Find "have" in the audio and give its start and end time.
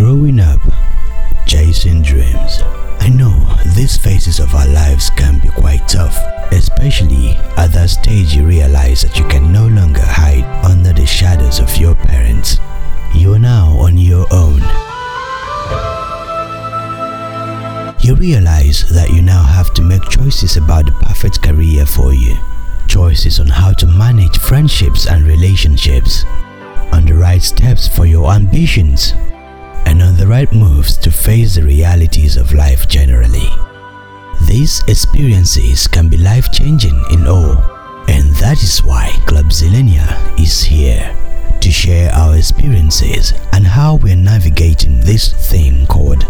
19.42-19.74